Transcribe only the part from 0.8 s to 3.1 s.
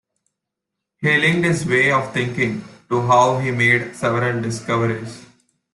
He linked his way of thinking to